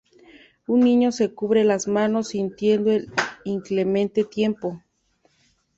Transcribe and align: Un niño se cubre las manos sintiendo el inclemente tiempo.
Un 0.65 0.79
niño 0.79 1.11
se 1.11 1.31
cubre 1.31 1.63
las 1.63 1.87
manos 1.87 2.29
sintiendo 2.29 2.89
el 2.91 3.13
inclemente 3.45 4.23
tiempo. 4.23 4.81